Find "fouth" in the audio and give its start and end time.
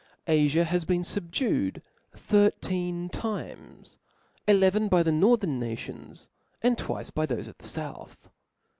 7.67-8.31